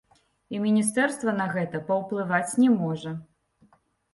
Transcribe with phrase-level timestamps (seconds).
[0.55, 3.17] І міністэрства на гэта паўплываць не можа.